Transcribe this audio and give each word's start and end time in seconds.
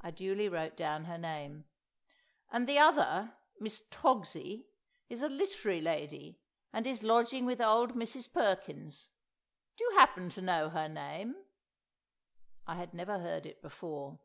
I 0.00 0.12
duly 0.12 0.48
wrote 0.48 0.76
down 0.76 1.06
her 1.06 1.18
name. 1.18 1.64
"And 2.52 2.68
the 2.68 2.78
other, 2.78 3.34
Miss 3.58 3.82
Togsie, 3.90 4.68
is 5.08 5.22
a 5.22 5.28
literary 5.28 5.80
lady, 5.80 6.38
and 6.72 6.86
is 6.86 7.02
lodging 7.02 7.46
with 7.46 7.60
old 7.60 7.94
Mrs. 7.94 8.32
Perkins; 8.32 9.08
do 9.76 9.82
you 9.82 9.98
happen 9.98 10.28
to 10.30 10.40
know 10.40 10.68
her 10.68 10.86
name?" 10.88 11.34
I 12.64 12.76
had 12.76 12.94
never 12.94 13.18
heard 13.18 13.44
it 13.44 13.60
before. 13.60 14.20